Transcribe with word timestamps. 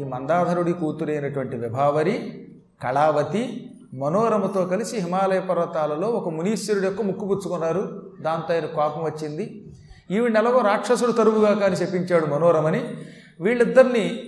ఈ 0.00 0.04
మందాధరుడి 0.04 0.72
కూతురైనటువంటి 0.72 1.56
విభావరి 1.56 2.46
కళావతి 2.82 3.70
మనోరమతో 3.94 4.64
కలిసి 4.64 5.00
హిమాలయ 5.00 5.40
పర్వతాలలో 5.40 6.08
ఒక 6.08 6.28
మునీశ్వరుడు 6.28 6.84
యొక్క 6.84 7.02
ముక్కు 7.02 7.28
పుచ్చుకున్నారు. 7.28 8.12
దాంతో 8.20 8.54
ఆయన 8.54 8.66
కోపం 8.66 9.04
వచ్చింది. 9.04 9.64
ఈవిడ 10.10 10.36
ఎలాగో 10.36 10.58
రాక్షసుడు 10.58 11.12
తరువుగా 11.12 11.54
కానీ 11.54 11.76
చెప్పించాడు 11.76 12.26
మనోరమని. 12.26 12.94
వీళ్ళిద్దరిని 13.40 14.22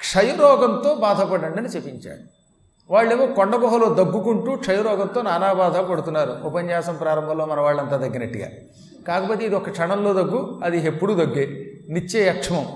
క్షయరోగంతో 0.00 0.94
బాధపడండి 0.94 1.58
అని 1.58 1.68
చెప్పించాడు 1.68 2.22
వాళ్ళేమో 2.92 3.26
కొండ 3.26 3.56
గుహలో 3.56 3.94
దగ్గుకుంటూ 3.94 4.56
క్షయరోగంతో 4.56 5.22
నానా 5.22 5.52
బాధ 5.52 5.76
పడుతున్నారు. 5.76 6.36
ఉపన్యాసం 6.44 6.96
ప్రారంభంలో 6.96 7.46
మన 7.46 7.60
వాళ్ళంతా 7.60 7.96
తగ్గినట్టుగా 7.96 8.48
కాకపోతే 9.08 9.44
ఇది 9.44 9.54
ఒక 9.54 9.70
క్షణంలో 9.70 10.12
దగ్గు 10.12 10.60
అది 10.64 10.86
ఎప్పుడు 10.86 11.14
దగ్గే. 11.14 11.72
నిత్య 11.88 12.28
యక్షమం 12.28 12.66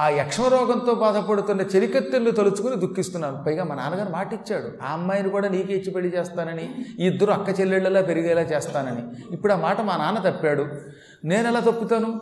ఆ 0.00 0.08
యక్ష్మరోగంతో 0.08 0.94
బాధపడుతున్న 0.94 1.60
చెలికత్తెళ్ళు 1.62 2.30
తలుచుకుని 2.30 2.76
దుఃఖిస్తున్నాను. 2.76 3.44
పైగా 3.46 3.64
మా 3.64 3.74
నాన్నగారు 3.74 4.10
మాట 4.10 4.32
ఇచ్చాడు 4.32 4.68
ఆ 4.84 4.92
అమ్మాయిని 4.92 5.28
కూడా 5.28 5.48
నీకే 5.48 5.74
ఇచ్చి 5.74 5.90
పెళ్ళి 5.90 6.10
చేస్తానని 6.16 6.66
ఇద్దరు 6.98 7.30
అక్క 7.30 7.60
చెల్లెళ్ళలా 7.60 8.00
పెరిగేలా 8.00 8.42
చేస్తానని. 8.42 9.02
ఇప్పుడు 9.32 9.52
ఆ 9.52 9.56
మాట 9.56 9.80
మా 9.80 9.96
నాన్న 9.96 10.18
తప్పాడు. 10.30 10.64
నేను 11.24 11.48
ఎలా 11.48 11.60
తప్పుతాను? 11.60 12.20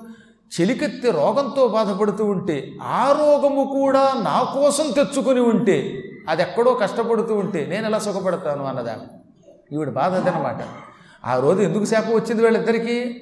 చెలికెత్తి 0.60 1.10
రోగంతో 1.10 1.68
బాధపడుతూ 1.68 2.24
ఉంటే 2.24 2.72
ఆ 2.82 3.12
రోగము 3.12 3.64
కూడా 3.80 4.12
నా 4.22 4.52
కోసం 4.54 4.92
తెచ్చుకొని 4.92 5.40
ఉంటే 5.40 6.02
అది 6.28 6.42
ఎక్కడో 6.42 6.74
కష్టపడుతూ 6.74 7.34
ఉంటే 7.34 7.66
నేను 7.66 7.86
ఎలా 7.86 7.98
సుఖపడతాను 7.98 8.64
అన్నదాన్ని. 8.64 9.08
ఈవిడ 9.74 9.90
బాధ 9.90 10.14
అదనమాట 10.14 10.60
ఆ 11.26 11.38
రోజు 11.38 11.60
ఎందుకు 11.60 11.84
శాపం 11.84 12.14
వచ్చింది 12.14 12.42
వీళ్ళిద్దరికీ? 12.42 13.20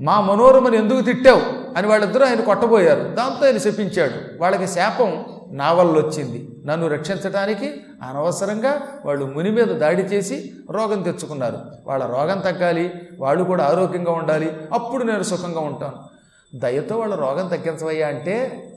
మా 0.00 0.20
మనోరమని 0.20 0.76
ఎందుకు 0.76 1.00
తిట్టావు? 1.00 1.61
అని 1.76 1.86
వాళ్ళిద్దరూ 1.86 2.26
ఆయన 2.26 2.40
కొట్టబోయారు. 2.40 3.00
దాంతో 3.00 3.46
ఆయన 3.46 3.58
శపించాడు. 3.58 4.42
వాళ్ళకి 4.42 4.66
శాపం 4.66 5.24
నా 5.50 5.72
వల్ల 5.72 5.90
వచ్చింది. 5.90 6.48
నన్ను 6.66 6.88
రక్షించడానికి 6.88 7.80
అనవసరంగా 8.02 8.82
వాళ్ళు 9.04 9.26
ముని 9.26 9.50
మీద 9.50 9.66
దాడి 9.66 10.02
చేసి 10.02 10.52
రోగం 10.70 11.02
తెచ్చుకున్నారు. 11.02 11.58
వాళ్ళ 11.86 12.06
రోగం 12.06 12.38
తగ్గాలి 12.38 12.92
వాళ్ళు 13.18 13.44
కూడా 13.44 13.64
ఆరోగ్యంగా 13.64 14.12
ఉండాలి 14.12 14.52
అప్పుడు 14.72 15.02
నేను 15.02 15.22
సుఖంగా 15.22 15.60
ఉంటాను. 15.60 16.12
దయతో 16.58 16.96
వాళ్ళ 16.96 17.14
రోగం 17.14 17.48
తగ్గించవయ్యా 17.48 18.08
అంటే 18.08 18.68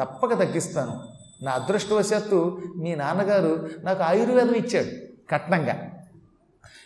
తప్పక 0.00 0.32
తగ్గిస్తాను. 0.32 1.00
నా 1.42 1.52
అదృష్టవశాత్తు 1.52 2.58
మీ 2.76 2.94
నాన్నగారు 2.94 3.68
నాకు 3.84 4.02
ఆయుర్వేదం 4.02 4.54
ఇచ్చాడు 4.54 4.88
కట్నంగా. 5.30 5.90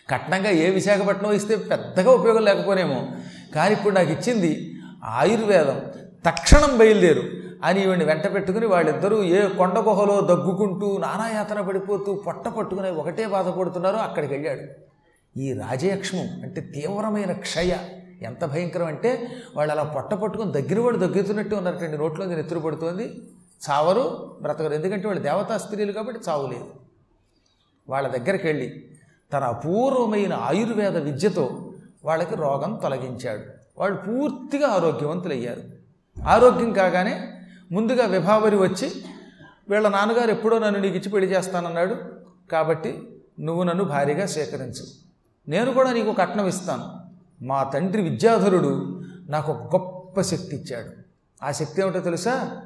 కట్నంగా 0.09 0.49
ఏ 0.49 0.69
విశాఖపట్నం 0.69 1.31
ఇస్తే 1.31 1.55
పెద్దగా 1.55 2.11
ఉపయోగం 2.11 2.45
లేకపోనేమో. 2.45 3.07
కానీ 3.55 3.73
ఇప్పుడు 3.73 3.95
నాకు 3.95 4.09
ఇచ్చింది 4.09 4.76
ఆయుర్వేదం 5.07 5.81
తక్షణం 6.25 6.77
బయలుదేరు 6.77 7.23
అని 7.63 7.83
ఈవిని 7.83 8.05
వెంట 8.05 8.33
పెట్టుకుని 8.33 8.65
వాళ్ళిద్దరూ 8.65 9.23
ఏ 9.23 9.47
కొండ 9.47 9.79
గుహలో 9.79 10.21
దగ్గుకుంటూ 10.21 10.97
నానాయాతన 10.97 11.61
పడిపోతూ 11.61 12.13
పొట్ట 12.13 12.47
పట్టుకుని 12.47 12.89
ఒకటే 12.89 13.27
బాధపడుతున్నారో 13.27 13.97
అక్కడికి 13.97 14.33
వెళ్ళాడు. 14.33 14.61
ఈ 15.39 15.53
రాజయక్ష్మం 15.53 16.41
అంటే 16.43 16.61
తీవ్రమైన 16.61 17.31
క్షయ. 17.31 17.77
ఎంత 18.21 18.45
భయంకరం 18.45 18.85
అంటే 18.85 19.27
వాళ్ళు 19.55 19.71
అలా 19.71 19.83
పొట్ట 19.83 20.13
పట్టుకుని 20.13 20.51
దగ్గర 20.51 20.79
వాళ్ళు 20.79 20.99
దగ్గుతున్నట్టు 20.99 21.55
ఉన్నారటండి 21.55 21.97
నోట్లోంచి 21.97 22.35
నెత్తురు 22.35 22.59
పడుతోంది. 22.59 23.21
చావరు 23.69 24.37
బ్రతకరు. 24.41 24.73
ఎందుకంటే 24.73 25.07
వాళ్ళు 25.07 25.23
దేవతా 25.23 25.57
స్త్రీలు 25.57 25.91
కాబట్టి 25.91 26.29
చావు 26.29 26.47
లేదు. 26.47 26.65
వాళ్ళ 27.89 28.07
దగ్గరికి 28.07 28.47
వెళ్ళి 28.47 28.85
తన 29.33 29.43
అపూర్వమైన 29.43 30.33
ఆయుర్వేద 30.33 30.97
విద్యతో 30.97 31.71
వాళ్ళకి 32.05 32.35
రోగం 32.35 32.79
తొలగించాడు. 32.83 33.56
వాళ్ళు 33.77 33.97
పూర్తిగా 33.97 34.67
ఆరోగ్యవంతులయ్యారు. 34.67 35.61
ఆరోగ్యం 36.23 36.73
కాగానే 36.73 37.33
ముందుగా 37.71 38.05
విభావరి 38.05 38.55
వచ్చి 38.55 38.91
వీళ్ళ 39.69 39.87
నాన్నగారు 39.87 40.31
ఎప్పుడో 40.31 40.59
నన్ను 40.59 40.79
నీకు 40.81 40.95
ఇచ్చి 40.95 41.09
పెళ్ళి 41.09 41.33
చేస్తానన్నాడు 41.33 41.95
కాబట్టి 42.51 43.01
నువ్వు 43.39 43.63
నన్ను 43.63 43.83
భారీగా 43.83 44.25
స్వీకరించు 44.25 44.85
నేను 45.47 45.73
కూడా 45.73 45.91
నీకు 45.93 46.13
కట్నం 46.13 46.47
ఇస్తాను. 46.47 46.85
మా 47.41 47.63
తండ్రి 47.63 48.01
విద్యాధరుడు 48.01 49.01
నాకు 49.29 49.51
ఒక 49.51 49.75
గొప్ప 49.75 50.21
శక్తి 50.21 50.55
ఇచ్చాడు. 50.55 50.89
ఆ 51.45 51.51
శక్తి 51.51 51.81
ఏమిటో 51.81 51.99
తెలుసా? 51.99 52.61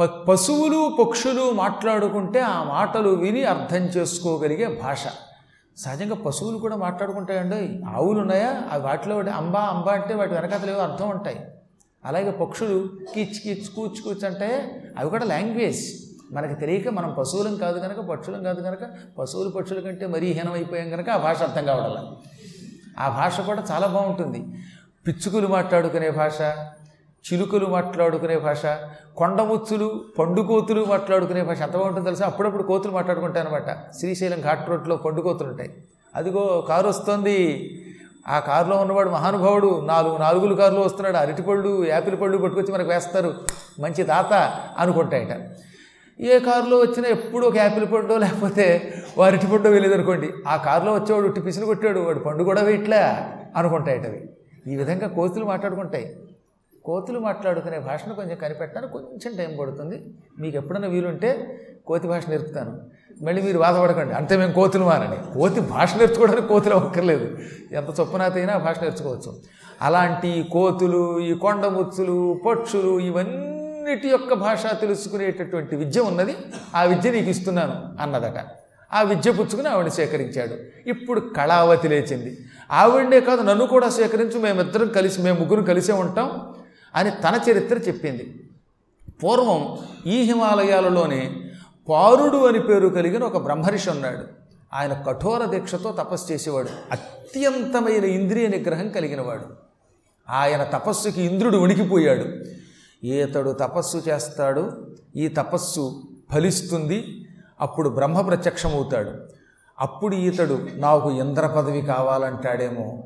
ప 0.00 0.02
పశువులు 0.02 0.96
పక్షులు 1.00 1.50
మాట్లాడుకుంటే 1.52 2.40
ఆ 2.40 2.64
మాటలు 2.64 3.08
విని 3.08 3.44
అర్థం 3.44 3.76
చేసుకోగలిగే 3.76 4.80
భాష. 4.82 5.04
సహజంగా 5.76 6.14
పశువులు 6.14 6.58
కూడా 6.58 6.76
మాట్లాడుకుంటాయండి. 6.76 7.82
ఆవులు 7.88 8.20
ఉన్నాయా 8.20 8.62
అవి 8.70 8.82
వాటిలో 8.82 9.18
అంబా 9.18 9.60
అంబా 9.60 9.92
అంటే 9.92 10.14
వాటి 10.14 10.34
వెనకాతలు 10.34 10.72
అర్థం 10.72 11.08
ఉంటాయి. 11.08 11.40
అలాగే 12.04 12.30
పక్షులు 12.30 12.88
కీచ్ 13.14 13.38
కీచ్ 13.44 13.68
కూచ్ 13.76 14.00
కూచ్ 14.04 14.24
అంటే 14.24 14.48
అవి 14.98 15.10
కూడా 15.10 15.24
లాంగ్వేజ్. 15.24 15.82
మనకి 16.32 16.54
తెలియక 16.60 16.88
మనం 16.88 17.14
పశువులం 17.18 17.56
కాదు 17.56 17.78
కనుక 17.78 18.00
పక్షులం 18.00 18.42
కాదు 18.42 18.60
కనుక 18.60 18.84
పశువులు 19.18 19.50
పక్షుల 19.50 19.80
కంటే 19.80 20.06
మరీ 20.06 20.32
హీనమైపోయాం 20.32 20.90
కనుక 20.90 21.10
ఆ 21.10 21.16
భాష 21.16 21.42
అర్థం 21.42 21.64
కావడం 21.64 22.16
ఆ 22.98 23.08
భాష 23.08 23.40
కూడా 23.40 23.62
చాలా 23.70 23.86
బాగుంటుంది. 23.86 24.40
పిచ్చుకులు 25.06 25.46
మాట్లాడుకునే 25.46 26.10
భాష 26.10 26.38
చిలుకలు 27.32 27.66
మాట్లాడుకునే 27.66 28.38
భాష 28.38 28.66
కొండముచ్చులు 29.16 30.04
పండుకోతులు 30.18 30.84
మాట్లాడుకునే 30.84 31.42
భాష 31.42 31.62
ఎంత 31.62 31.72
బాగుంటుందో 31.72 32.04
తెలుసా? 32.04 32.26
అప్పుడప్పుడు 32.26 32.62
కోతులు 32.62 32.92
మాట్లాడుకుంటాయన్నమాట 32.92 33.94
శ్రీశైలం 33.94 34.40
ఘాట్ 34.40 34.70
రోడ్లో 34.70 34.96
పండుకోతులు 34.96 35.48
ఉంటాయి. 35.48 35.74
అదిగో 36.16 36.66
కారు 36.68 36.88
వస్తుంది. 36.88 37.70
ఆ 38.28 38.38
కారులో 38.38 38.76
ఉన్నవాడు 38.76 39.10
మహానుభావుడు. 39.10 39.80
నాలుగు 39.84 40.18
నాలుగులు 40.18 40.54
కారులో 40.54 40.80
వస్తున్నాడు. 40.80 41.16
అరటిపళ్ళు 41.16 41.88
యాపిల్ 41.88 42.20
పళ్ళు 42.20 42.38
పట్టుకొచ్చి 42.38 42.72
మనకు 42.74 42.88
వేస్తారు. 42.88 43.34
మంచి 43.80 44.02
దాత 44.02 44.32
అనుకుంటాయట. 44.78 45.50
ఏ 46.20 46.38
కారులో 46.38 46.76
వచ్చినా 46.76 47.08
ఎప్పుడు 47.08 47.46
ఒక 47.46 47.56
యాపిల్ 47.56 47.92
పండు 47.92 48.14
లేకపోతే 48.14 48.94
అరటి 49.24 49.46
పండు 49.46 49.68
వెళ్ళేదనుకోండి 49.68 50.30
ఆ 50.48 50.56
కారులో 50.56 50.94
వచ్చేవాడు 50.94 51.26
ఉట్టి 51.26 51.40
పిసిని 51.40 51.66
కొట్టాడు. 51.66 52.00
వాడు 52.00 52.18
పండు 52.18 52.44
కూడా 52.44 52.62
వేయట్లే 52.62 52.98
అనుకుంటాయట 53.56 54.06
అవి. 54.06 54.28
ఈ 54.66 54.76
విధంగా 54.76 55.08
కోతులు 55.08 55.44
మాట్లాడుకుంటాయి. 55.44 56.16
కోతులు 56.86 57.18
మాట్లాడుకునే 57.18 57.78
భాషను 57.78 58.14
కొంచెం 58.14 58.36
కనిపెట్టడానికి 58.36 58.92
కొంచెం 58.92 59.36
టైం 59.36 59.56
పడుతుంది. 59.60 60.14
మీకు 60.38 60.56
ఎప్పుడైనా 60.56 60.88
వీలుంటే 60.88 61.60
కోతి 61.86 62.08
భాష 62.08 62.28
నేర్పుతాను. 62.28 62.80
మళ్ళీ 63.24 63.42
మీరు 63.42 63.58
బాధపడకండి. 63.58 64.14
అంతే 64.14 64.36
మేము 64.36 64.52
కోతులు 64.52 64.84
మానని. 64.84 65.38
కోతి 65.38 65.60
భాష 65.60 65.96
నేర్చుకోవడానికి 65.96 66.48
కోతులు 66.48 66.74
అవ్వక్కర్లేదు. 66.74 67.38
ఎంత 67.72 68.00
చొప్పునాత 68.00 68.38
ఆ 68.38 68.58
భాష 68.58 68.82
నేర్చుకోవచ్చు. 68.82 69.40
అలాంటి 69.82 70.48
కోతులు 70.52 71.20
ఈ 71.20 71.34
కొండముచ్చులు 71.34 72.40
పక్షులు 72.46 73.00
ఇవన్నిటి 73.00 74.08
యొక్క 74.08 74.34
భాష 74.34 74.66
తెలుసుకునేటటువంటి 74.80 75.76
విద్య 75.76 76.00
ఉన్నది. 76.00 76.36
ఆ 76.74 76.82
విద్య 76.82 77.10
నీకు 77.10 77.30
ఇస్తున్నాను 77.30 78.02
అన్నదట. 78.02 78.44
ఆ 78.92 79.02
విద్య 79.02 79.32
పుచ్చుకుని 79.32 79.68
ఆవిడ 79.68 79.88
సేకరించాడు. 79.88 80.88
ఇప్పుడు 80.88 81.20
కళావతి 81.20 81.88
లేచింది. 81.88 82.38
ఆవిడనే 82.70 83.20
కాదు 83.20 83.42
నన్ను 83.42 83.66
కూడా 83.66 83.88
సేకరించు. 83.88 84.38
మేమిద్దరం 84.38 84.88
కలిసి 84.88 85.22
మేము 85.22 85.40
ముగ్గురు 85.40 85.62
కలిసే 85.62 85.92
ఉంటాం. 85.92 86.55
అని 86.96 87.10
తన 87.10 87.40
చరిత్ర 87.50 87.78
చెప్పింది. 87.78 88.50
పూర్వం 89.24 89.78
ఈ 90.06 90.22
హిమాలయాలలోనే 90.22 91.50
పారుడు 91.88 92.46
అని 92.46 92.60
పేరు 92.60 92.88
కలిగిన 92.88 93.24
ఒక 93.24 93.36
బ్రహ్మర్షి 93.36 93.90
ఉన్నాడు. 93.90 94.24
ఆయన 94.74 94.92
కఠోర 94.92 95.44
దీక్షతో 95.44 95.92
తపస్సు 95.92 96.32
చేసేవాడు. 96.32 96.68
అత్యంతమైన 96.92 98.04
ఇంద్రియ 98.04 98.46
నిగ్రహం 98.46 98.88
కలిగినవాడు. 98.88 99.44
ఆయన 100.30 100.64
తపస్సుకి 100.64 101.22
ఇంద్రుడు 101.22 101.56
వణికిపోయాడు. 101.56 102.24
ఈతడు 103.06 103.50
తపస్సు 103.50 104.02
చేస్తాడు 104.08 104.86
ఈ 105.16 105.28
తపస్సు 105.28 106.02
ఫలిస్తుంది 106.32 107.26
అప్పుడు 107.60 107.88
బ్రహ్మ 107.88 108.20
ప్రత్యక్షమవుతాడు. 108.20 109.10
అప్పుడు 109.80 110.16
ఈతడు 110.16 110.68
నాకు 110.74 111.10
ఇంద్ర 111.10 111.46
పదవి 111.46 111.82
కావాలంటాడేమో 111.82 113.04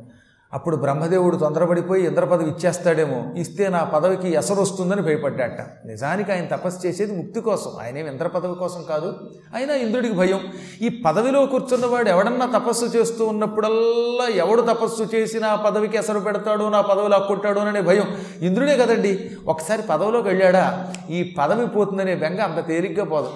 అప్పుడు 0.50 0.77
బ్రహ్మదేవుడు 0.77 1.37
తొందరపడిపోయి 1.37 2.06
ఇంద్ర 2.06 2.25
పదవి 2.25 2.49
ఇచ్చేస్తాడేమో. 2.50 3.34
ఇస్తే 3.37 3.69
నా 3.69 3.84
పదవికి 3.84 4.34
ఎసరు 4.34 4.61
వస్తుందని 4.61 5.03
భయపడ్డాట. 5.03 5.87
నిజానికి 5.87 6.33
ఆయన 6.33 6.44
తపస్సు 6.44 6.87
చేసేది 6.87 7.17
ముక్తి 7.17 7.41
కోసం. 7.41 7.70
ఆయనేం 7.82 8.06
ఇంద్ర 8.06 8.26
పదవి 8.26 8.55
కోసం 8.55 8.82
కాదు 8.88 9.31
అయినా 9.55 9.75
ఇంద్రుడికి 9.75 10.14
భయం. 10.14 10.41
ఈ 10.82 11.02
పదవిలో 11.06 11.47
కూర్చున్నవాడు 11.47 12.08
ఎవడన్నా 12.08 12.58
తపస్సు 12.58 12.85
చేస్తూ 12.85 13.26
ఉన్నప్పుడల్లా 13.26 14.29
ఎవడు 14.35 14.62
తపస్సు 14.62 15.02
చేసి 15.14 15.41
నా 15.41 15.55
పదవికి 15.55 15.97
ఎసరు 15.97 16.19
పెడతాడో 16.19 16.69
నా 16.69 16.81
పదవిలో 16.81 17.17
అక్కుంటాడో 17.17 17.61
అనే 17.61 17.81
భయం 17.81 18.05
ఇంద్రుడే 18.43 18.76
కదండి. 18.76 19.31
ఒకసారి 19.47 19.82
పదవిలోకి 19.82 20.29
వెళ్ళాడా? 20.29 20.93
ఈ 21.11 21.35
పదవి 21.38 21.67
పోతుందనే 21.67 22.14
బెంగ 22.14 22.41
అంత 22.41 22.67
తేలిగ్గా 22.67 23.05
పోదు. 23.05 23.31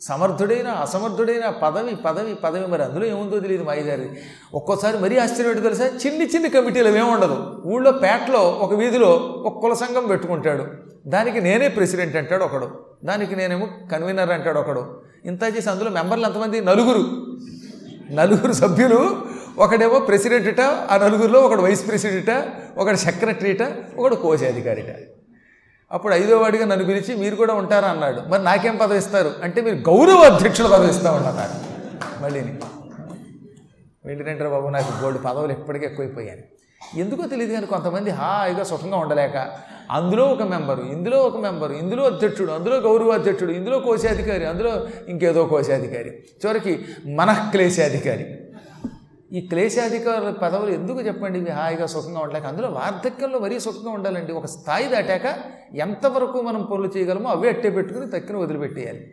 సమర్థుడైన 0.00 0.68
అసమర్థుడైన 0.68 1.48
పదవి 1.48 1.94
పదవి 1.94 2.34
పదవి 2.34 2.66
మరి 2.66 2.82
అందులో 2.82 3.06
ఏముందో 3.06 3.40
తెలియదు 3.40 3.64
మాయగారి 3.64 4.08
ఒక్కోసారి 4.54 4.98
మరీ 4.98 5.18
ఆశ్చర్యం 5.18 5.62
తెలుసా? 5.62 5.86
చిన్ని 6.06 6.26
చిన్ని 6.26 6.48
కమిటీలు 6.48 6.98
ఏముండదు 6.98 7.62
ఊళ్ళో 7.66 7.92
పేటలో 7.92 8.38
ఒక 8.38 8.74
వీధిలో 8.74 9.08
ఒక 9.46 9.60
కుల 9.60 9.74
సంఘం 9.74 10.06
పెట్టుకుంటాడు. 10.06 10.66
దానికి 11.06 11.40
నేనే 11.40 11.68
ప్రెసిడెంట్ 11.68 12.16
అంటాడు 12.16 12.44
ఒకడు. 12.44 12.84
దానికి 13.04 13.36
నేనేమో 13.36 13.68
కన్వీనర్ 13.92 14.30
అంటాడు 14.30 14.58
ఒకడు. 14.58 15.00
ఇంత 15.24 15.42
చేసి 15.42 15.70
అందులో 15.70 15.90
మెంబర్లు 15.90 16.26
ఎంతమంది? 16.26 16.60
నలుగురు. 16.60 17.06
నలుగురు 18.12 18.52
సభ్యులు. 18.52 19.16
ఒకడేమో 19.58 19.98
ప్రెసిడెంట్ట 19.98 20.60
ఆ 20.60 20.96
నలుగురిలో 20.96 21.40
ఒకడు 21.40 21.62
వైస్ 21.62 21.86
ప్రెసిడెంట 21.86 22.44
ఒకడు 22.78 22.96
సెక్రటరీట 22.96 23.62
ఒకడు 23.96 24.14
కోశాధికారిట 24.14 25.15
అప్పుడు 25.92 26.14
ఐదో 26.14 26.38
వాడిగా 26.38 26.66
నన్ను 26.66 26.84
పిలిచి 26.86 27.16
మీరు 27.16 27.36
కూడా 27.36 27.54
ఉంటారా 27.54 27.88
అన్నాడు. 27.88 28.22
మరి 28.28 28.44
నాకేం 28.44 28.76
పదవి 28.76 28.98
ఇస్తారు? 28.98 29.34
అంటే 29.42 29.60
మీరు 29.60 29.74
గౌరవ 29.74 30.34
అధ్యక్షుడు 30.34 30.68
పదవి 30.68 30.90
ఇస్తామని 30.90 31.66
మళ్ళీ 32.22 32.40
మళ్ళీని 34.06 34.48
బాబు 34.48 34.68
నాకు 34.68 35.04
గోల్డ్ 35.04 35.24
పదవులు 35.24 35.52
ఎప్పటికీ 35.52 35.86
ఎక్కువైపోయాయి. 35.86 36.44
ఎందుకో 36.96 37.26
తెలియదు 37.26 37.52
కానీ 37.52 37.66
కొంతమంది 37.66 38.10
హాయిగా 38.10 38.64
సుఖంగా 38.64 38.96
ఉండలేక 38.96 39.48
అందులో 39.90 40.24
ఒక 40.24 40.42
మెంబరు 40.42 40.82
ఇందులో 40.82 41.22
ఒక 41.22 41.36
మెంబరు 41.36 41.72
ఇందులో 41.72 42.04
అధ్యక్షుడు 42.04 42.52
అందులో 42.52 42.76
గౌరవ 42.76 43.10
అధ్యక్షుడు 43.10 43.52
ఇందులో 43.52 43.78
కోశాధికారి 43.78 44.46
అందులో 44.46 44.86
ఇంకేదో 45.08 45.46
కోశాధికారి. 45.46 46.10
చివరికి 46.10 46.84
మనఃక్లేశాధికారి. 47.06 48.45
ఈ 49.32 49.40
క్లేశాధికారుల 49.40 50.30
పదవులు 50.30 50.70
ఎందుకు 50.70 51.00
చెప్పండి? 51.00 51.38
ఇవి 51.38 51.50
హాయిగా 51.50 51.86
సుఖంగా 51.86 52.20
ఉండలేక. 52.20 52.46
అందులో 52.46 52.68
వార్ధక్యంలో 52.68 53.38
మరీ 53.38 53.60
సుఖంగా 53.60 53.90
ఉండాలండి. 53.90 54.32
ఒక 54.32 54.46
స్థాయి 54.46 54.88
దాటాక 54.88 55.34
ఎంతవరకు 55.74 56.40
మనం 56.40 56.62
పనులు 56.62 56.92
చేయగలమో 56.96 57.30
అవే 57.30 57.48
అట్టే 57.48 57.70
పెట్టుకుని 57.70 58.10
తక్కిన 58.10 58.36
వదిలిపెట్టేయాలి. 58.36 59.12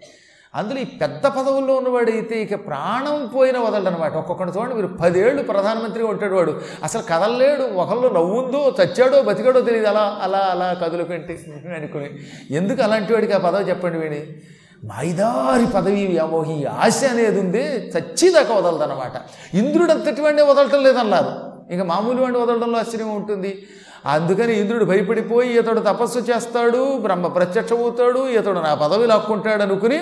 అందులో 0.56 0.80
ఈ 0.80 0.83
పెద్ద 0.83 1.24
పదవుల్లో 1.27 1.75
ఉన్నవాడు 1.75 2.12
అయితే 2.12 2.42
ఇక 2.42 2.68
ప్రాణం 2.68 3.25
పోయిన 3.36 3.57
వదలడనమాట 3.57 4.13
ఒక్కొక్కటి 4.13 4.50
చూడండి 4.50 4.75
మీరు 4.75 4.88
పదేళ్ళు 4.88 5.44
ప్రధానమంత్రిగా 5.44 6.10
ఉంటాడు 6.10 6.36
వాడు. 6.36 6.62
అసలు 6.83 7.01
కదలలేడు. 7.01 7.63
ఒకళ్ళు 7.63 8.07
నవ్వుందో 8.07 8.75
చచ్చాడో 8.81 9.21
బతికాడో 9.21 9.62
తెలియదు. 9.62 9.88
అలా 9.88 10.19
అలా 10.21 10.38
అలా 10.38 10.74
కదులుకుంటే 10.74 11.45
అనుకుని. 11.77 12.10
ఎందుకు 12.51 12.81
అలాంటి 12.81 13.13
వాడికి 13.13 13.33
ఆ 13.33 13.38
పదవి 13.38 13.69
చెప్పండి 13.69 13.98
వీడి 14.00 14.36
మైదారి 14.85 15.65
పదవి 15.65 16.07
వ్యామోహి 16.07 16.65
ఆశ 16.65 17.03
అనేది 17.03 17.39
ఉంది 17.39 17.75
చచ్చిదాకా 17.75 18.56
వదలదన్నమాట. 18.56 19.12
ఇంద్రుడు 19.53 19.91
అంతటి 19.91 20.21
వాడిని 20.21 20.41
వదలటం 20.41 20.83
లేదన్నారు. 20.83 21.31
ఇంకా 21.74 21.83
మామూలు 21.83 22.21
వాడిని 22.21 22.39
వదలడంలో 22.39 22.80
ఆశ్చర్యం 22.80 23.15
ఉంటుంది. 23.15 23.68
అందుకని 24.06 24.59
ఇంద్రుడు 24.59 24.85
భయపడిపోయి 24.85 25.57
ఇతడు 25.57 25.80
తపస్సు 25.80 26.19
చేస్తాడు 26.19 26.97
బ్రహ్మ 26.97 27.27
ప్రత్యక్షమవుతాడు 27.27 28.27
ఇతడు 28.27 28.59
నా 28.59 28.74
పదవి 28.74 29.07
లాక్కుంటాడు 29.07 29.62
అనుకుని 29.62 29.97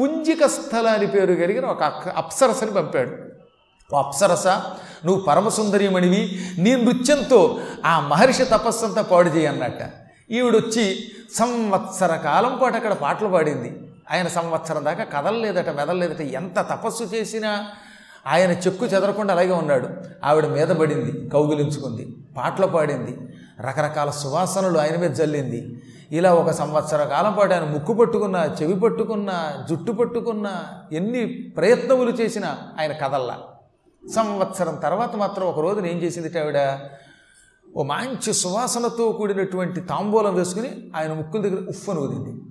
పుంజిక 0.00 0.46
స్థల 0.46 0.86
అని 0.86 1.06
పేరు 1.06 1.34
కలిగిన 1.34 1.64
ఒక 1.64 1.82
అప్సరసని 2.16 2.70
పంపాడు. 2.70 3.10
ఓ 3.94 3.98
అప్సరస 3.98 4.46
నువ్వు 5.06 5.20
పరమసుందరీమణివి 5.20 6.40
నీ 6.58 6.76
నృత్యంతో 6.76 7.60
ఆ 7.86 8.00
మహర్షి 8.00 8.44
తపస్సంతా 8.44 9.02
పాడు 9.02 9.28
చేయన్నట్ట. 9.28 9.82
ఈవిడొచ్చి 10.30 10.98
సంవత్సర 11.34 12.14
కాలం 12.16 12.58
పాటు 12.62 12.74
అక్కడ 12.74 12.92
పాటలు 12.92 13.28
పాడింది. 13.28 13.80
ఆయన 14.10 14.28
సంవత్సరం 14.28 14.84
దాకా 14.84 15.04
కదలలేదట 15.04 15.68
మెదలలేదట 15.68 16.20
ఎంత 16.20 16.60
తపస్సు 16.60 17.04
చేసినా 17.04 17.66
ఆయన 18.26 18.50
చెక్కు 18.50 18.86
చెదరకుండా 18.86 19.34
అలాగే 19.34 19.52
ఉన్నాడు. 19.52 19.88
ఆవిడ 20.24 20.46
మీద 20.46 20.68
పడింది 20.68 21.28
కౌగిలించుకుంది 21.28 22.16
పాటలు 22.36 22.66
పాడింది 22.66 23.18
రకరకాల 23.60 24.10
సువాసనలు 24.10 24.78
ఆయన 24.78 24.96
మీద 24.96 25.10
జల్లింది. 25.10 25.82
ఇలా 26.12 26.34
ఒక 26.34 26.50
సంవత్సర 26.50 27.04
కాలం 27.04 27.34
పాటు 27.34 27.54
ఆయన 27.54 27.64
ముక్కు 27.64 27.94
పట్టుకున్నా 27.94 28.56
చెవి 28.62 28.80
పట్టుకున్నా 28.80 29.66
జుట్టు 29.70 29.92
పట్టుకున్నా 29.92 30.64
ఎన్ని 30.92 31.26
ప్రయత్నములు 31.56 32.10
చేసినా 32.10 32.58
ఆయన 32.80 32.92
కదల్లా. 32.92 33.38
సంవత్సరం 34.14 34.74
తర్వాత 34.74 35.16
మాత్రం 35.16 35.46
ఒక 35.46 35.60
రోజున 35.60 35.86
ఏం 35.86 35.98
చేసింది 35.98 36.40
ఆవిడ? 36.40 36.78
ఓ 37.76 37.82
మంచి 37.82 38.32
సువాసనతో 38.32 39.12
కూడినటువంటి 39.12 39.80
తాంబూలం 39.80 40.34
వేసుకుని 40.34 40.70
ఆయన 40.96 41.12
ముక్కుల 41.12 41.40
దగ్గర 41.42 41.68
ఉఫ్ 41.68 41.90
అని 41.90 42.49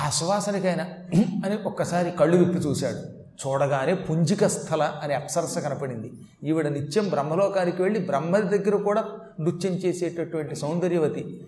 ఆ 0.00 0.10
సువాసనకైనా 0.10 0.84
అని 1.46 1.58
ఒక్కసారి 1.66 2.10
కళ్ళు 2.10 2.36
విప్పి 2.36 2.58
చూశాడు. 2.58 3.22
చూడగానే 3.42 3.94
పుంజిక 3.94 4.46
స్థల 4.46 4.92
అనే 5.02 5.14
అప్సరస 5.14 5.58
కనపడింది. 5.58 6.12
ఈవిడ 6.44 6.68
నిత్యం 6.68 7.08
బ్రహ్మలోకానికి 7.08 7.82
వెళ్ళి 7.82 8.00
బ్రహ్మ 8.00 8.36
దగ్గర 8.36 8.76
కూడా 8.76 9.04
నృత్యం 9.40 9.72
చేసేటటువంటి 9.72 10.56
సౌందర్యవతి. 10.56 11.46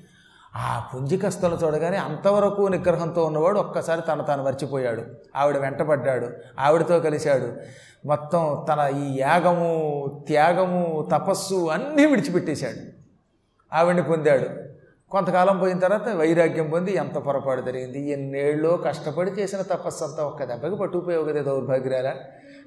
ఆ 0.56 0.90
పుంజిక 0.94 1.28
స్థలం 1.28 1.58
చూడగానే 1.64 1.96
అంతవరకు 1.96 2.62
నిగ్రహంతో 2.62 3.24
ఉన్నవాడు 3.24 3.58
ఒక్కసారి 3.58 4.00
తన 4.00 4.20
తాను 4.22 4.44
మర్చిపోయాడు. 4.44 5.02
ఆవిడ 5.36 5.56
వెంటబడ్డాడు 5.56 6.28
ఆవిడతో 6.58 7.00
కలిశాడు. 7.00 7.52
మొత్తం 8.06 8.64
తన 8.68 8.92
ఈ 8.96 9.18
యాగము 9.18 9.70
త్యాగము 10.26 11.08
తపస్సు 11.12 11.54
అన్నీ 11.54 12.06
విడిచిపెట్టేశాడు. 12.06 12.80
ఆవిడని 13.74 14.02
పొందాడు. 14.02 14.63
కొంతకాలం 15.14 15.58
పోయిన 15.58 15.78
తర్వాత 15.78 16.08
వైరాగ్యం 16.08 16.70
పొంది 16.70 16.94
ఎంత 16.94 17.14
పొరపాటు 17.14 17.60
జరిగింది 17.60 18.10
ఎన్నేళ్ళలో 18.10 18.76
కష్టపడి 18.76 19.30
చేసిన 19.30 19.62
తపస్సు 19.62 20.04
అంతా 20.04 20.24
ఒక్క 20.24 20.44
దెబ్బకి 20.44 20.76
పట్టుకుపోయావు 20.76 21.24
కదా 21.24 21.42
దౌర్భాగ్యాల 21.42 22.14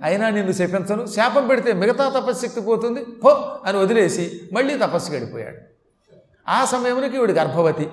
అయినా 0.03 0.29
నిన్ను 0.29 0.51
శపించను 0.51 1.05
శాపం 1.05 1.47
పెడితే 1.47 1.73
మిగతా 1.73 2.09
తపశ్శక్తి 2.09 2.61
పోతుంది 2.61 3.03
పో 3.03 3.29
అని 3.65 3.77
వదిలేసి 3.77 4.41
మళ్ళీ 4.53 4.77
తపస్సు 4.77 5.11
గడిపోయాడు. 5.11 5.57
ఆ 6.47 6.65
సమయంలోకి 6.65 7.15
ఈవిడ 7.15 7.31
గర్భవతి. 7.31 7.89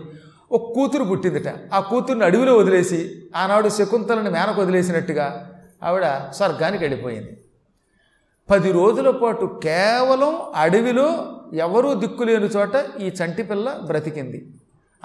ఒక 0.52 0.72
కూతురు 0.74 1.04
పుట్టిందిట. 1.04 1.48
ఆ 1.74 1.80
కూతుర్ని 1.80 2.24
అడవిలో 2.24 2.56
వదిలేసి 2.56 3.22
ఆనాడు 3.36 3.68
శకుంతలని 3.68 4.30
మేనకు 4.30 4.62
వదిలేసినట్టుగా 4.62 5.50
ఆవిడ 5.82 6.04
స్వర్గానికి 6.30 6.84
వెళ్ళిపోయింది. 6.84 7.43
పది 8.50 8.72
రోజుల 8.72 9.10
పాటు 9.10 9.60
కేవలం 9.62 10.38
అడవిలో 10.54 11.32
ఎవరూ 11.54 11.94
దిక్కులేని 11.94 12.46
చోట 12.46 13.00
ఈ 13.00 13.08
చంటిపిల్ల 13.08 13.78
బ్రతికింది. 13.86 14.46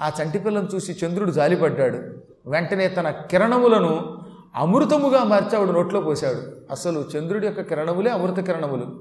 ఆ 0.00 0.10
చంటిపిల్లను 0.22 0.68
చూసి 0.74 0.96
చంద్రుడు 1.04 1.30
జాలిపడ్డాడు. 1.30 1.98
వెంటనే 2.50 2.88
తన 2.88 3.10
కిరణములను 3.10 4.18
అమృతముగా 4.54 5.24
మార్చి 5.24 5.72
నోట్లో 5.72 6.00
పోశాడు. 6.00 6.42
అసలు 6.70 7.04
చంద్రుడి 7.16 7.46
యొక్క 7.46 7.60
కిరణములే 7.60 8.10
అమృత 8.10 8.44
కిరణములు. 8.44 9.00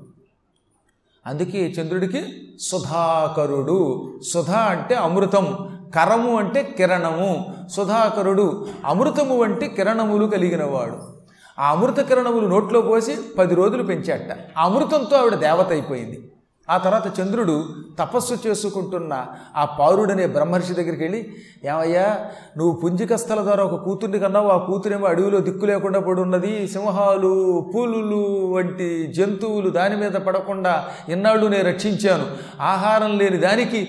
అందుకే 1.25 1.59
చంద్రుడికి 1.59 2.23
సుధాకరుడు 2.59 4.13
సుధా 4.33 4.59
అంటే 4.59 4.95
అమృతం 4.95 5.57
కరము 5.95 6.37
అంటే 6.37 6.63
కిరణము 6.63 7.45
సుధాకరుడు 7.71 8.67
అమృతము 8.85 9.37
వంటి 9.37 9.67
కిరణములు 9.67 10.25
కలిగినవాడు. 10.25 11.18
ఆ 11.59 11.71
అమృత 11.71 11.99
కిరణములు 11.99 12.47
నోట్లో 12.47 12.81
పోసి 12.81 13.17
పది 13.37 13.55
రోజులు 13.55 13.83
పెంచాట 13.83 14.31
ఆ 14.57 14.65
అమృతంతో 14.65 15.17
ఆవిడ 15.17 15.35
దేవత 15.35 15.71
అయిపోయింది. 15.71 16.31
ఆ 16.69 16.77
తర్వాత 16.77 17.19
చంద్రుడు 17.19 17.65
తపస్సు 17.99 18.35
చేసుకుంటున్న 18.47 19.25
ఆ 19.57 19.65
పారుడనే 19.65 20.27
బ్రహ్మర్షి 20.27 20.73
దగ్గరికి 20.73 21.03
వెళ్ళి 21.03 21.33
ఏమయ్యా 21.65 22.25
నువ్వు 22.57 22.75
పుంజికస్థల 22.75 23.41
ద్వారా 23.41 23.63
ఒక 23.63 23.83
కూతుర్ని 23.83 24.19
కన్నావు 24.19 24.49
ఆ 24.49 24.57
కూతురేమో 24.57 25.07
అడవిలో 25.07 25.39
దిక్కు 25.39 25.65
లేకుండా 25.65 25.99
పడి 25.99 26.21
ఉన్నది 26.21 26.67
సింహాలు 26.67 27.67
పులులు 27.75 28.51
వంటి 28.53 29.13
జంతువులు 29.13 29.69
దాని 29.69 29.97
మీద 29.97 30.11
పడకుండా 30.11 30.87
ఇన్నాళ్ళు 31.09 31.47
నేను 31.47 31.67
రక్షించాను. 31.67 32.27
ఆహారం 32.61 33.17
లేని 33.17 33.37
దానికి 33.37 33.87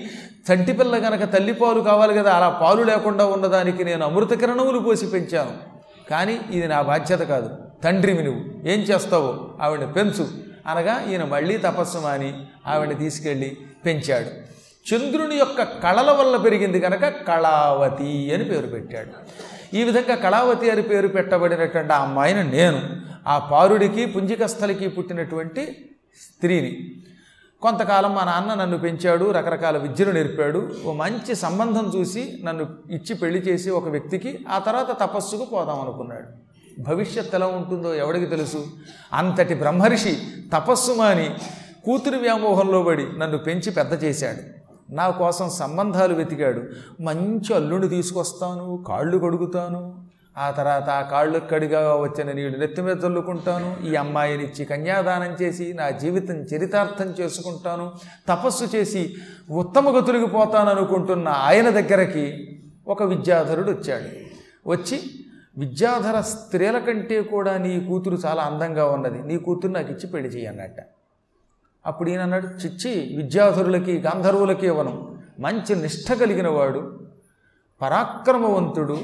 చంటిపిల్ల 0.53 0.95
గనక 0.95 1.33
తల్లిపాలు 1.33 1.81
కావాలి 1.81 2.13
కదా 2.13 2.31
అలా 2.31 2.49
పాలు 2.49 2.83
లేకుండా 2.83 3.25
ఉన్నదానికి 3.25 3.83
నేను 3.83 4.05
అమృత 4.05 4.33
కిరణములు 4.33 4.79
పోసి 4.79 5.05
పెంచాను. 5.05 5.70
కానీ 6.11 6.39
ఇది 6.51 6.67
నా 6.67 6.81
బాధ్యత 6.81 7.19
కాదు. 7.19 7.57
తండ్రివి 7.83 8.23
నువ్వు 8.23 8.67
ఏం 8.67 8.79
చేస్తావో? 8.79 9.57
ఆవిడ 9.61 9.79
పెంచు. 9.79 10.27
అనగా 10.67 11.05
ఈయన 11.09 11.23
మళ్ళీ 11.23 11.57
తపస్సు 11.57 11.97
మాని 11.97 12.33
ఆవిడ 12.67 12.97
తీసుకెళ్ళి 12.97 13.57
పెంచాడు. 13.85 14.51
చంద్రుని 14.93 15.35
యొక్క 15.35 15.63
కళల 15.63 16.11
వల్ల 16.11 16.37
పెరిగింది 16.37 16.79
కనుక 16.79 17.01
కళావతి 17.01 18.33
అని 18.33 18.43
పేరు 18.43 18.67
పెట్టాడు. 18.67 19.09
ఈ 19.75 19.83
విధంగా 19.83 20.15
కళావతి 20.15 20.69
అని 20.69 20.81
పేరు 20.81 21.07
పెట్టబడినటువంటి 21.07 21.93
ఆ 21.93 21.97
అమ్మాయిని 21.97 22.43
నేను 22.43 22.81
ఆ 23.27 23.37
పారుడికి 23.37 24.05
పుంజికస్థలికి 24.05 24.87
పుట్టినటువంటి 24.87 25.89
స్త్రీని 26.21 27.01
కొంతకాలం 27.61 28.15
మా 28.15 28.23
నాన్న 28.23 28.53
నన్ను 28.53 28.77
పెంచాడు 28.77 29.31
రకరకాల 29.31 29.77
విద్యలు 29.77 30.11
నేర్పాడు. 30.11 30.69
ఓ 30.85 30.93
మంచి 30.93 31.35
సంబంధం 31.35 31.91
చూసి 31.95 32.41
నన్ను 32.43 32.67
ఇచ్చి 32.91 33.15
పెళ్ళి 33.15 33.39
చేసి 33.39 33.69
ఒక 33.69 33.87
వ్యక్తికి 33.87 34.45
ఆ 34.49 34.59
తర్వాత 34.59 34.99
తపస్సుకు 34.99 35.45
పోదాం 35.45 35.81
అనుకున్నాడు. 35.81 36.25
భవిష్యత్ 36.81 37.35
ఎలా 37.35 37.47
ఉంటుందో 37.47 37.93
ఎవడికి 37.93 38.25
తెలుసు? 38.25 38.65
అంతటి 39.13 39.53
బ్రహ్మర్షి 39.53 40.17
తపస్సు 40.53 40.91
మాని 40.91 41.35
కూతురి 41.85 42.17
వ్యామోహంలో 42.17 42.83
పడి 42.83 43.19
నన్ను 43.19 43.37
పెంచి 43.37 43.71
పెద్ద 43.71 44.03
చేశాడు. 44.03 44.61
నా 44.93 45.09
కోసం 45.09 45.49
సంబంధాలు 45.49 46.13
వెతికాడు. 46.13 46.61
మంచి 47.01 47.55
అల్లుడిని 47.55 47.89
తీసుకొస్తాను 47.89 48.83
కాళ్ళు 48.87 49.17
కడుగుతాను 49.17 50.00
ఆ 50.35 50.51
తర్వాత 50.51 50.89
ఆ 50.89 51.01
కాళ్ళు 51.01 51.39
కడిగా 51.51 51.95
వచ్చిన 51.95 52.31
నీళ్ళు 52.31 52.57
నెత్తి 52.57 52.81
మీద 52.81 53.03
చల్లుకుంటాను 53.03 53.87
ఈ 53.87 53.95
అమ్మాయిని 53.95 54.43
ఇచ్చి 54.43 54.65
కన్యాదానం 54.65 55.37
చేసి 55.41 55.73
నా 55.73 55.89
జీవితం 55.89 56.35
చరితార్థం 56.35 57.07
చేసుకుంటాను 57.07 57.91
తపస్సు 58.27 58.65
చేసి 58.75 59.15
ఉత్తమ 59.49 59.97
గతులకు 59.97 60.25
పోతాను 60.25 60.69
అనుకుంటున్న 60.69 61.27
ఆయన 61.27 61.69
దగ్గరకి 61.69 62.47
ఒక 62.87 63.03
విద్యాధరుడు 63.03 63.71
వచ్చాడు. 63.71 64.09
వచ్చి 64.67 64.97
విద్యాధర 65.57 66.21
స్త్రీల 66.21 66.77
కంటే 66.77 67.21
కూడా 67.21 67.57
నీ 67.57 67.87
కూతురు 67.87 68.15
చాలా 68.15 68.43
అందంగా 68.43 68.85
ఉన్నది 68.85 69.23
నీ 69.23 69.37
కూతురు 69.37 69.71
నాకు 69.71 69.91
ఇచ్చి 69.91 70.07
పెళ్ళి 70.07 70.29
చేయన్నట్ట 70.29 70.79
అప్పుడు 71.85 72.09
ఈయన 72.09 72.21
అన్నాడు 72.21 72.47
చిచ్చి 72.47 73.15
విద్యాధరులకి 73.17 73.97
గాంధర్వులకి 73.97 74.65
ఇవ్వను 74.65 75.15
మంచి 75.39 75.75
నిష్ఠ 75.75 76.13
కలిగిన 76.13 76.47
వాడు 76.47 76.81
పరాక్రమవంతుడు 77.81 78.97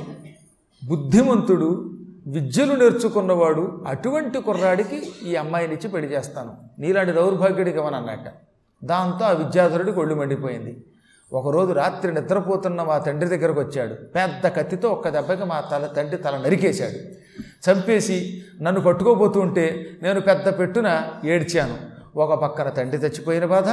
బుద్ధిమంతుడు 0.88 1.98
విద్యలు 2.28 2.74
నేర్చుకున్నవాడు 2.74 3.84
అటువంటి 3.88 4.42
కుర్రాడికి 4.42 5.02
ఈ 5.26 5.36
అమ్మాయినిచ్చి 5.36 5.90
పెళ్ళి 5.90 6.16
చేస్తాను. 6.16 6.54
నీలాంటి 6.80 7.12
దౌర్భాగ్యుడికి 7.12 7.78
ఇవ్వను 7.78 7.96
అన్నట్ట? 7.96 8.34
దాంతో 8.84 9.26
ఆ 9.26 9.32
విద్యాధరుడికి 9.32 10.00
ఒళ్ళు 10.00 10.16
మండిపోయింది. 10.16 10.84
ఒకరోజు 11.34 11.72
రాత్రి 11.72 12.14
నిద్రపోతున్న 12.14 12.84
మా 12.84 12.98
తండ్రి 12.98 13.38
దగ్గరకు 13.38 13.60
వచ్చాడు. 13.60 13.94
పెద్ద 13.94 14.48
కత్తితో 14.48 14.90
ఒక్క 14.90 15.10
దెబ్బకి 15.10 15.46
మా 15.46 15.60
తల 15.72 15.86
తండ్రి 15.86 16.18
తల 16.18 16.38
నరికేశాడు. 16.38 17.28
చంపేసి 17.72 18.42
నన్ను 18.62 18.82
పట్టుకోబోతుంటే 18.82 19.90
నేను 20.02 20.22
పెద్ద 20.22 20.60
పెట్టున 20.60 21.04
ఏడ్చాను. 21.26 21.78
ఒక 22.18 22.34
పక్కన 22.34 22.70
తండ్రి 22.70 23.02
చచ్చిపోయిన 23.02 23.46
బాధ 23.46 23.70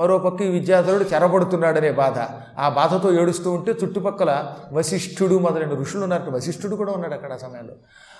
మరో 0.00 0.18
పక్క 0.18 0.42
ఈ 0.42 0.48
విద్యాధరుడు 0.48 1.04
చెరబడుతున్నాడనే 1.04 1.92
బాధ. 1.92 2.18
ఆ 2.60 2.68
బాధతో 2.68 3.22
ఏడుస్తూ 3.22 3.52
ఉంటే 3.52 3.72
చుట్టుపక్కల 3.72 4.54
వశిష్ఠుడు 4.72 5.38
మొదలైన 5.38 5.68
ఋషులు 5.68 6.02
ఉన్నట్టు 6.02 6.30
వశిష్ఠుడు 6.30 6.76
కూడా 6.76 6.92
ఉన్నాడు 6.92 7.14
అక్కడ 7.14 7.32
ఆ 7.32 7.36
సమయంలో. 7.36 7.74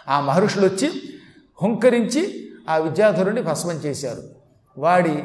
ఆ 0.09 0.21
మహర్షులు 0.21 0.67
వచ్చి 0.67 0.91
హుంకరించి 1.63 2.51
ఆ 2.69 2.77
విద్యాధరుడిని 2.77 3.43
భస్మం 3.43 3.75
చేశారు. 3.75 4.23
వాడి 4.79 5.25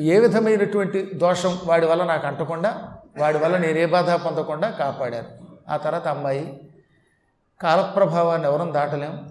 ఏ 0.00 0.18
విధమైనటువంటి 0.18 1.10
దోషం 1.14 1.58
వాడి 1.64 1.86
వల్ల 1.86 2.04
నాకు 2.04 2.26
అంటకుండా 2.26 2.92
వాడి 3.18 3.38
వల్ల 3.38 3.56
నేను 3.56 3.78
ఏ 3.78 3.86
బాధ 3.86 4.10
పొందకుండా 4.10 4.70
కాపాడారు. 4.70 5.26
ఆ 5.68 5.76
తర్వాత 5.76 6.08
అమ్మాయి 6.08 6.60
కాలప్రభావాన్ని 7.62 8.48
ఎవరం 8.48 8.74
దాటలేం. 8.74 9.28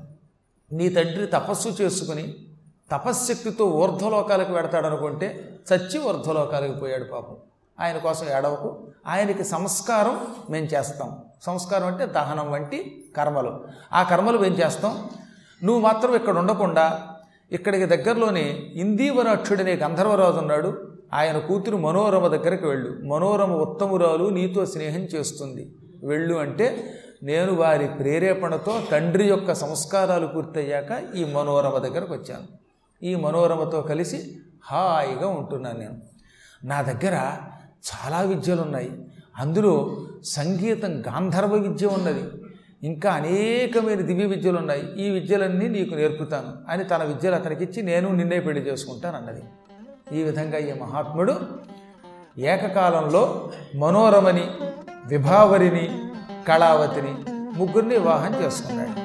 నీ 0.71 0.89
తండ్రి 0.89 1.27
తపస్సు 1.27 1.69
చేసుకుని 1.69 2.44
తపశ్శక్తితో 2.91 3.65
ఊర్ధ్వలోకాలకు 3.65 4.53
వెడతాడనుకుంటే 4.53 5.59
చచ్చి 5.73 5.99
ఊర్ధ్వలోకాలకు 5.99 6.79
పోయాడు 6.79 7.03
పాపం. 7.03 7.35
ఆయన 7.79 7.97
కోసం 7.97 8.25
ఏడవకు. 8.37 8.87
ఆయనకి 9.07 9.43
సంస్కారం 9.43 10.27
మేము 10.49 10.65
చేస్తాం. 10.65 11.17
సంస్కారం 11.41 11.87
అంటే 11.87 12.05
దహనం 12.05 12.51
వంటి 12.51 13.05
కర్మలు. 13.17 13.65
ఆ 13.93 14.03
కర్మలు 14.03 14.37
మేము 14.37 14.55
చేస్తాం. 14.55 15.09
నువ్వు 15.63 15.81
మాత్రం 15.81 16.15
ఇక్కడ 16.15 16.37
ఉండకుండా 16.37 17.01
ఇక్కడికి 17.51 17.85
దగ్గరలోనే 17.85 18.71
ఇందీవరాక్షుడనే 18.73 19.73
గంధర్వరాజు 19.75 20.37
ఉన్నాడు. 20.37 20.93
ఆయన 21.13 21.37
కూతురు 21.37 21.77
మనోరమ 21.77 22.27
దగ్గరికి 22.27 22.67
వెళ్ళు. 22.67 23.07
మనోరమ 23.07 23.53
ఉత్తమురాలు 23.53 24.29
నీతో 24.29 24.65
స్నేహం 24.65 24.99
చేస్తుంది. 24.99 25.73
వెళ్ళు 26.03 26.35
అంటే 26.35 26.99
నేను 27.23 27.55
వారి 27.55 27.87
ప్రేరేపణతో 27.87 28.79
తండ్రి 28.91 29.27
యొక్క 29.27 29.53
సంస్కారాలు 29.53 30.27
పూర్తయ్యాక 30.27 31.15
ఈ 31.15 31.23
మనోరమ 31.23 31.77
దగ్గరకు 31.77 32.13
వచ్చాను. 32.13 32.64
ఈ 33.03 33.15
మనోరమతో 33.15 33.81
కలిసి 33.81 34.37
హాయిగా 34.63 35.27
ఉంటున్నాను 35.27 35.79
నేను. 35.79 35.97
నా 36.63 36.81
దగ్గర 36.81 37.13
చాలా 37.85 38.21
విద్యలు 38.21 38.61
ఉన్నాయి 38.61 39.05
అందులో 39.37 40.05
సంగీతం 40.23 41.01
గాంధర్వ 41.01 41.55
విద్య 41.55 41.85
ఉన్నది. 41.87 42.23
ఇంకా 42.83 43.11
అనేకమైన 43.11 44.01
దివ్య 44.01 44.25
విద్యలు 44.25 44.57
ఉన్నాయి 44.57 45.07
ఈ 45.07 45.09
విద్యలన్నీ 45.09 45.67
నీకు 45.67 45.95
నేర్పుతాను 45.95 46.71
అని 46.71 46.83
తన 46.83 47.03
విద్యలు 47.03 47.35
అతనికిచ్చి 47.35 47.83
నేను 47.83 48.11
నిన్నే 48.11 48.39
పెళ్ళి 48.39 48.61
చేసుకుంటాను 48.61 49.17
అన్నది. 49.17 49.43
ఈ 50.19 50.23
విధంగా 50.23 50.57
ఈ 50.57 50.79
మహాత్ముడు 50.79 51.35
ఏకకాలంలో 52.37 53.51
మనోరమని 53.75 54.49
విభావరిని 55.05 56.03
కళావతిని 56.47 57.15
ముగ్గురిని 57.57 57.97
వివాహం 57.97 58.45
చేసుకున్నాడు. 58.45 59.04